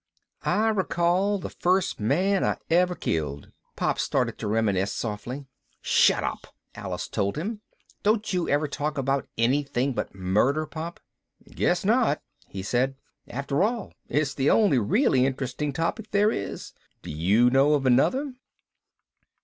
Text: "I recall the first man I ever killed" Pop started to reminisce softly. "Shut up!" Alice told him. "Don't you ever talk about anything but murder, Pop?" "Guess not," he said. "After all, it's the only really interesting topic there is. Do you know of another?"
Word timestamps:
"I 0.45 0.69
recall 0.69 1.37
the 1.37 1.51
first 1.51 1.99
man 1.99 2.43
I 2.43 2.57
ever 2.71 2.95
killed" 2.95 3.51
Pop 3.75 3.99
started 3.99 4.39
to 4.39 4.47
reminisce 4.47 4.91
softly. 4.91 5.45
"Shut 5.79 6.23
up!" 6.23 6.47
Alice 6.73 7.07
told 7.07 7.35
him. 7.37 7.61
"Don't 8.01 8.33
you 8.33 8.49
ever 8.49 8.67
talk 8.67 8.97
about 8.97 9.29
anything 9.37 9.93
but 9.93 10.15
murder, 10.15 10.65
Pop?" 10.65 10.99
"Guess 11.51 11.85
not," 11.85 12.19
he 12.47 12.63
said. 12.63 12.95
"After 13.27 13.61
all, 13.61 13.93
it's 14.09 14.33
the 14.33 14.49
only 14.49 14.79
really 14.79 15.23
interesting 15.23 15.71
topic 15.71 16.09
there 16.09 16.31
is. 16.31 16.73
Do 17.03 17.11
you 17.11 17.51
know 17.51 17.75
of 17.75 17.85
another?" 17.85 18.33